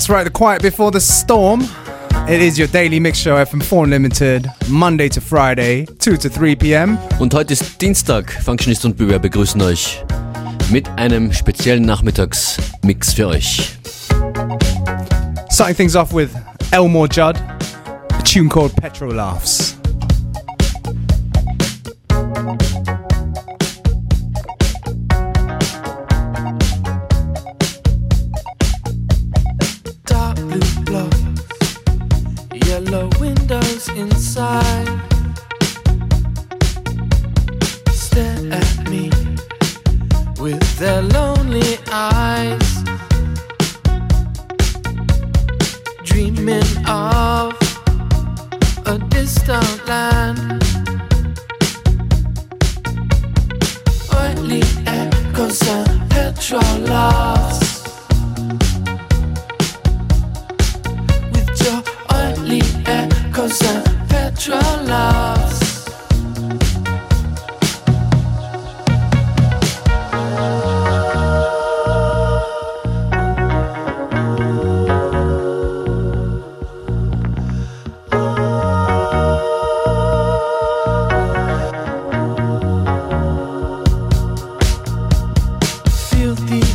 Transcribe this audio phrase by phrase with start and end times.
[0.00, 1.60] That's right, the quiet before the storm.
[2.26, 6.98] It is your daily mix show FM4 Unlimited, Monday to Friday, 2 to 3 p.m.
[7.18, 8.32] Und heute ist Dienstag.
[8.42, 10.02] Functionist und Beware begrüßen euch
[10.70, 13.76] mit einem speziellen Nachmittagsmix für euch.
[15.50, 16.30] Starting things off with
[16.72, 19.79] Elmore Judd, a tune called Petro Laughs.
[86.36, 86.69] Feel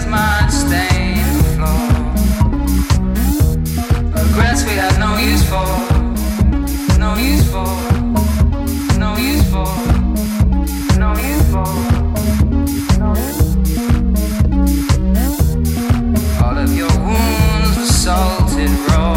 [0.00, 1.88] stain the floor.
[4.24, 5.66] Regrets we had no use for,
[6.98, 7.66] no use for,
[8.98, 9.66] no use for,
[10.98, 11.66] no use for.
[13.02, 13.32] No use for.
[16.44, 19.16] All of your wounds salted raw.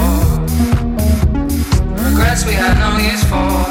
[2.04, 3.65] Regrets we had no use for.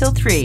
[0.00, 0.39] till 3.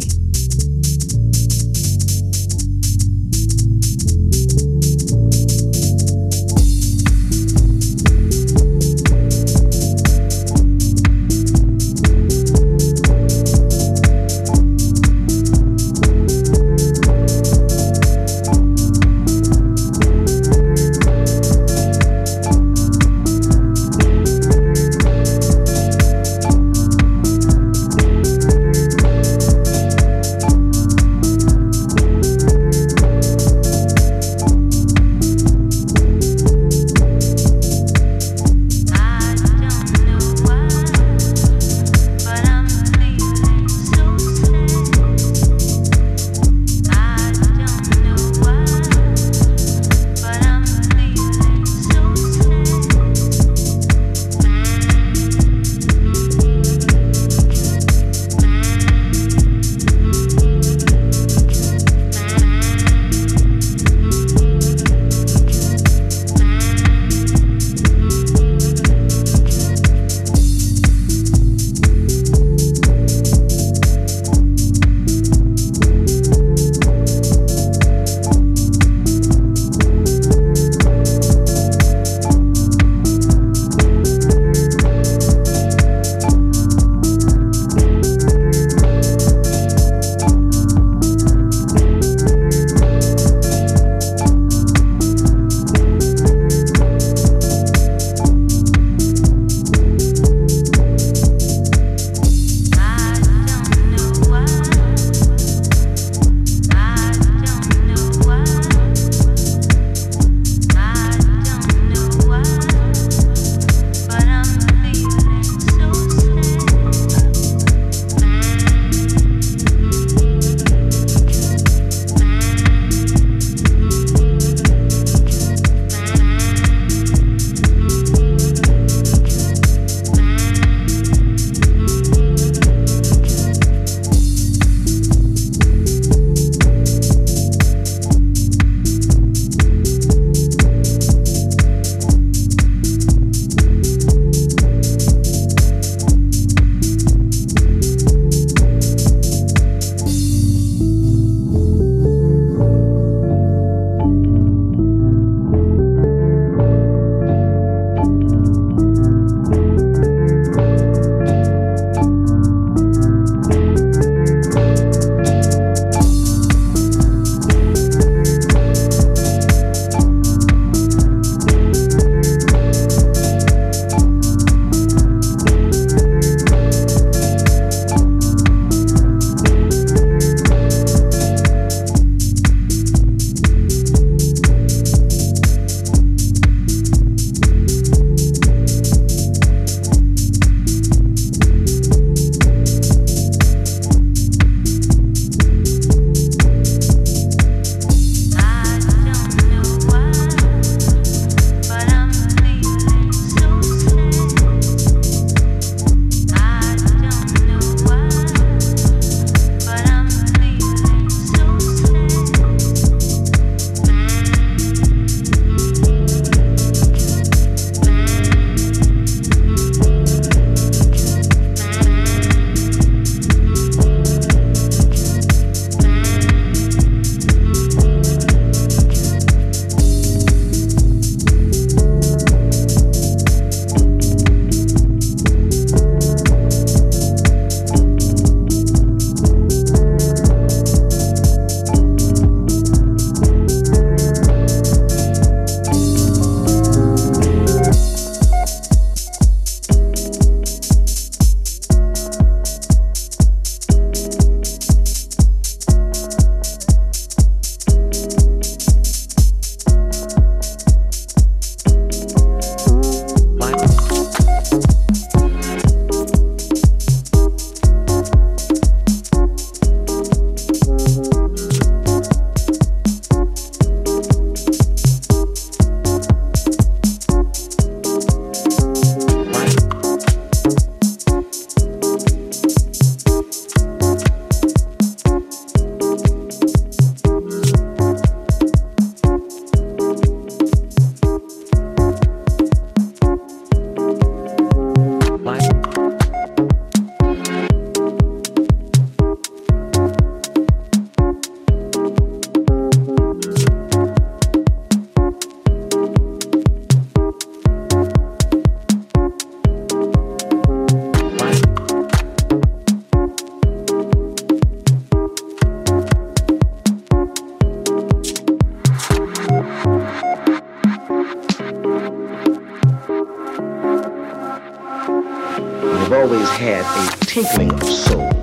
[326.05, 326.61] always had
[326.93, 328.14] a tinkling of soul.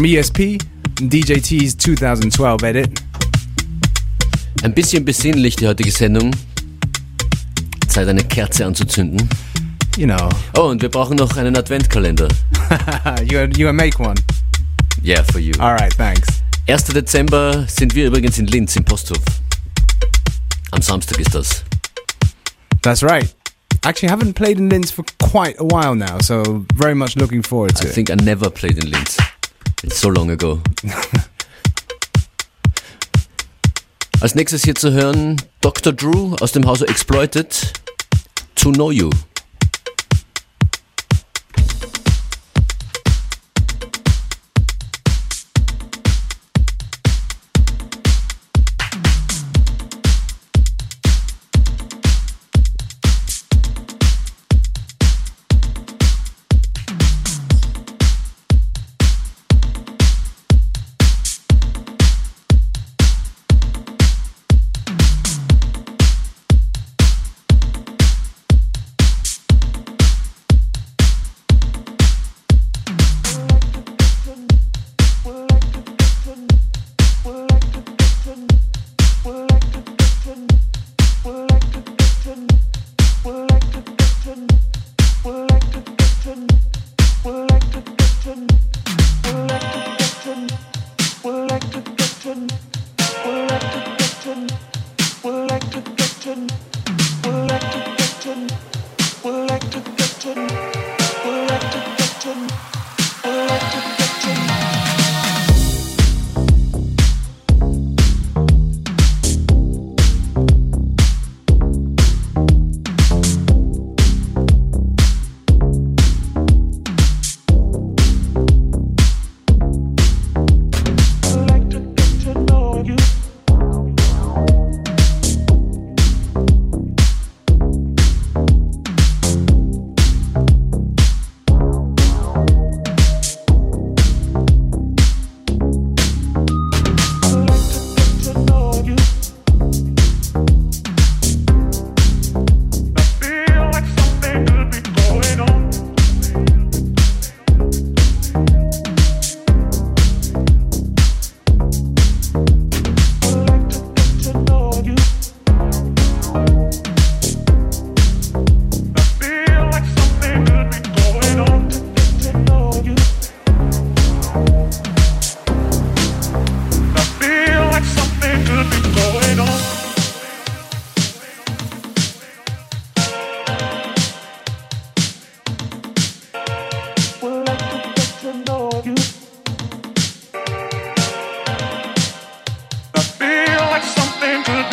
[0.00, 0.58] From ESP,
[0.98, 3.02] DJT's 2012 edit.
[4.62, 6.30] Ein bisschen besinnlich die heutige Sendung.
[7.86, 9.28] Zeit eine Kerze anzuzünden.
[9.98, 12.28] You know, Oh, und wir brauchen noch einen Adventkalender.
[13.30, 14.14] you you make one.
[15.04, 15.52] Yeah, for you.
[15.58, 16.26] All right, thanks.
[16.66, 16.84] 1.
[16.84, 19.22] Dezember sind wir übrigens in Linz im Posthof.
[20.70, 21.62] Am Samstag ist das.
[22.80, 23.28] That's right.
[23.84, 27.42] Actually, I haven't played in Linz for quite a while now, so very much looking
[27.42, 27.90] forward to I it.
[27.90, 29.18] I think I never played in Linz.
[29.82, 30.60] It's so long ago.
[34.20, 35.92] Als nächstes hier zu hören Dr.
[35.92, 37.72] Drew aus dem Hause Exploited.
[38.56, 39.10] To Know You.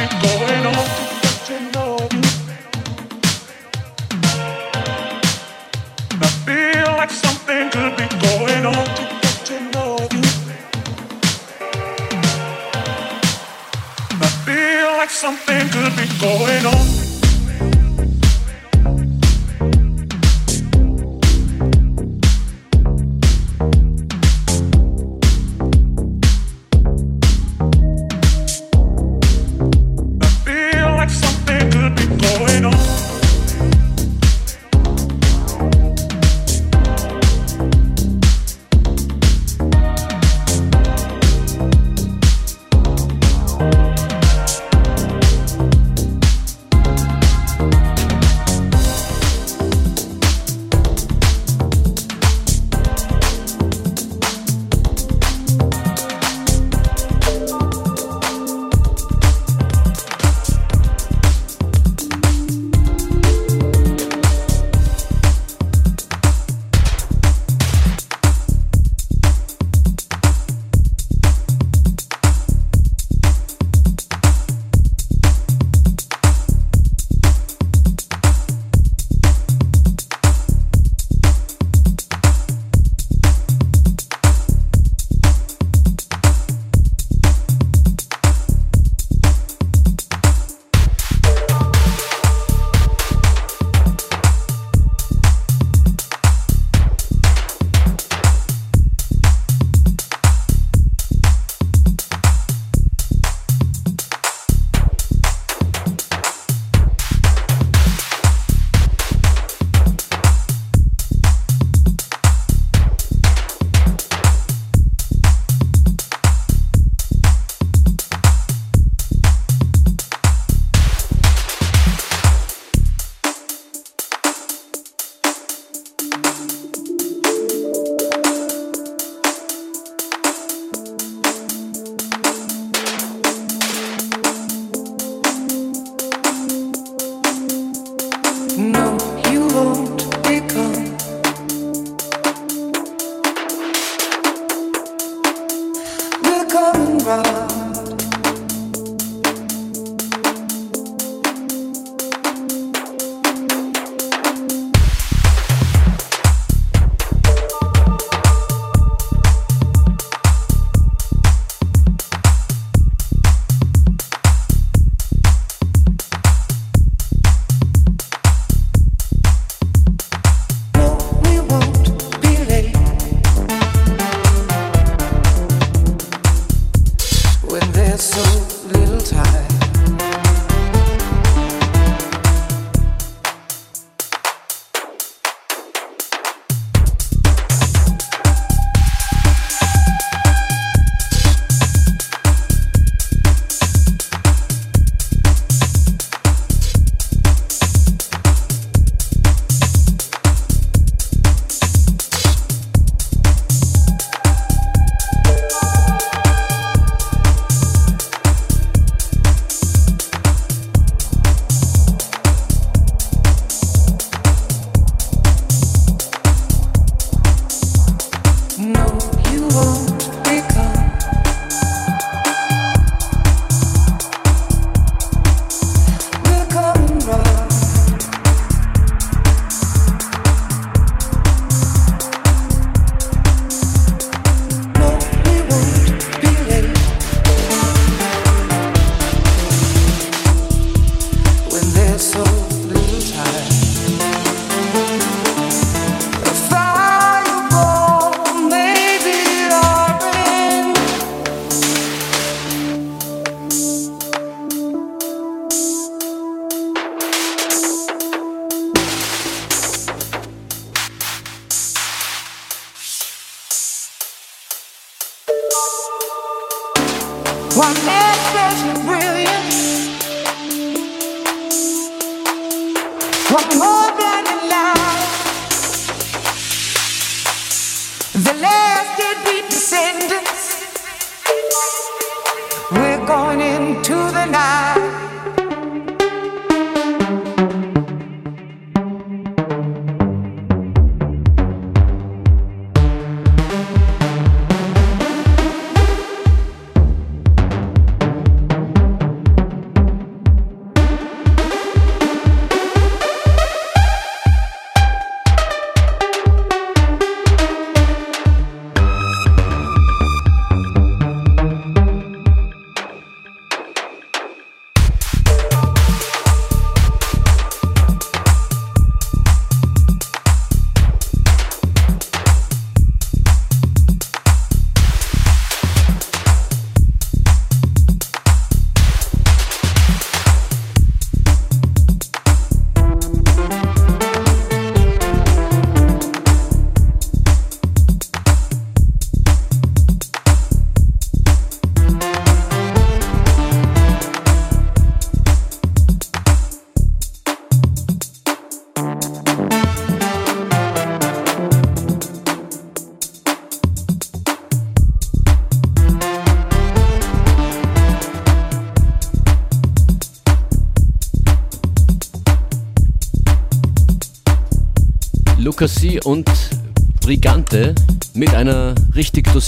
[0.10, 0.47] Something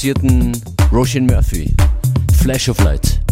[0.09, 0.51] dosierten
[0.91, 1.75] Roshan Murphy.
[2.41, 3.28] Flash of Light.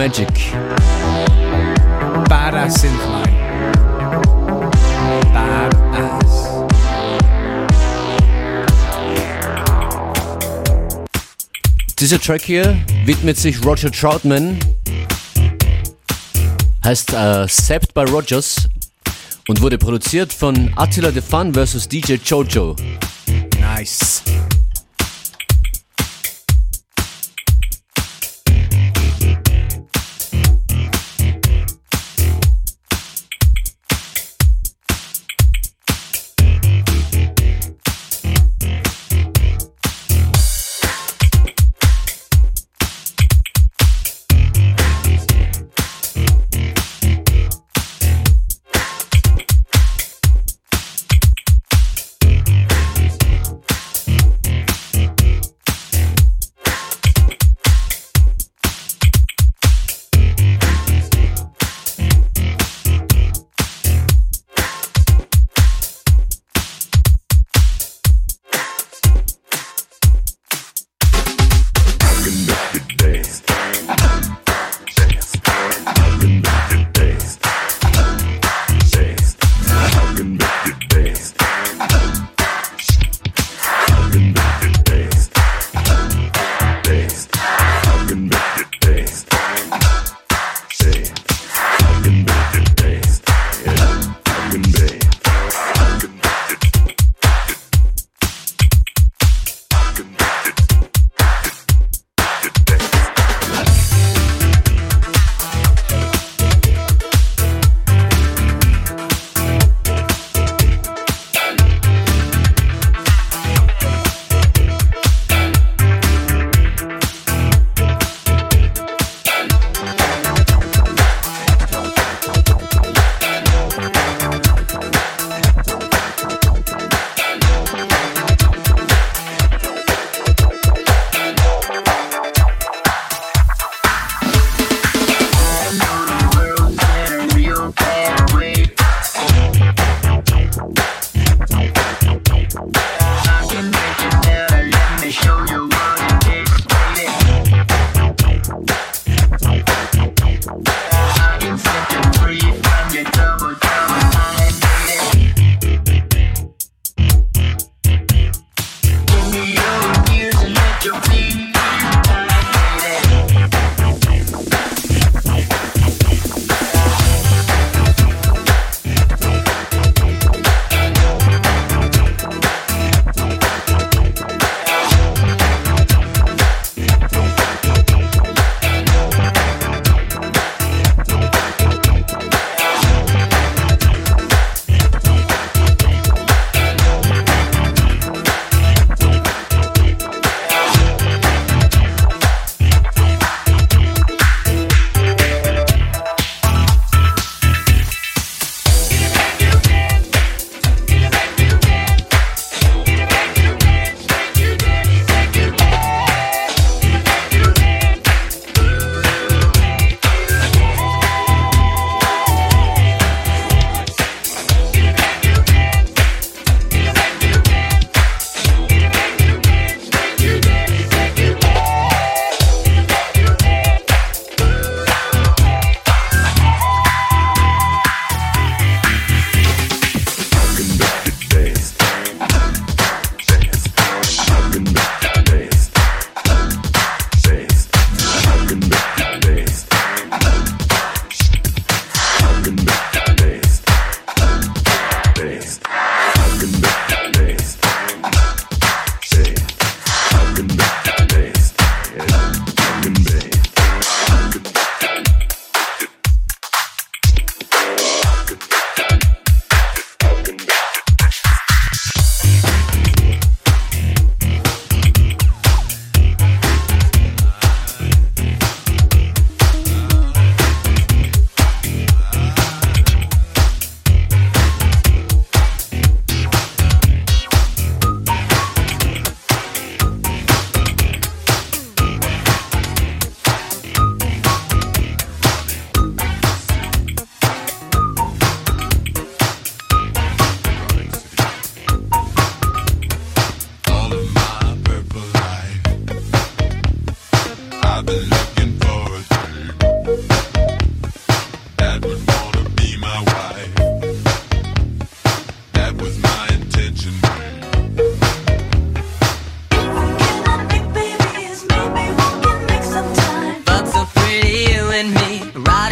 [0.00, 0.28] Magic.
[2.26, 3.36] Badass Synthline.
[5.30, 6.64] Badass.
[11.98, 14.58] Dieser Track hier widmet sich Roger Troutman.
[16.82, 18.70] Heißt äh, Sapped by Rogers
[19.48, 21.86] und wurde produziert von Attila the Fun vs.
[21.86, 22.74] DJ Jojo.
[23.60, 24.22] Nice.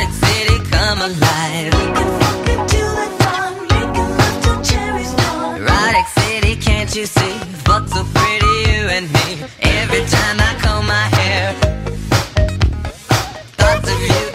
[0.07, 1.75] City, come alive.
[5.57, 7.39] Erotic city, can't you see?
[7.67, 9.39] So pretty, you and me.
[9.61, 11.53] Every time I comb my hair,
[13.57, 14.28] thoughts of you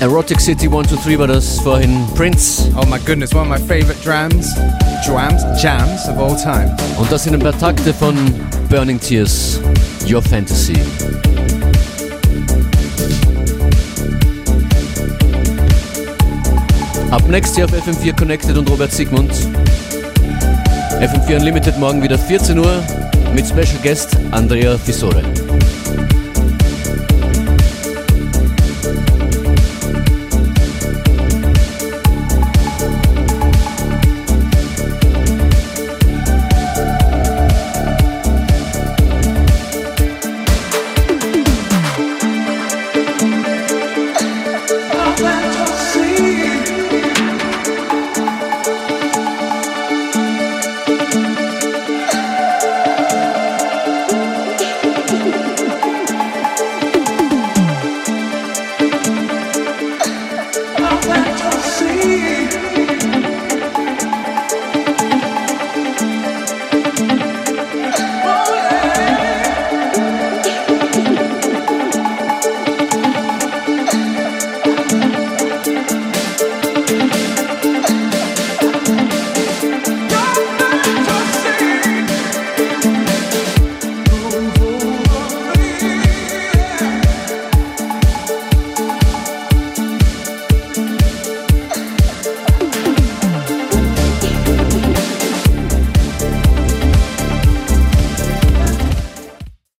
[0.00, 2.70] Erotic City 123 war das vorhin Prince.
[2.76, 4.54] Oh my goodness, one of my favorite drams,
[5.06, 6.76] drams, jams of all time.
[6.98, 8.14] Und das sind ein paar Takte von
[8.68, 9.58] Burning Tears,
[10.06, 10.74] Your Fantasy.
[17.10, 19.32] Ab nächstes Jahr auf FM4 Connected und Robert Sigmund.
[21.00, 22.82] FM4 Unlimited morgen wieder 14 Uhr
[23.34, 25.22] mit Special Guest Andrea Fisore.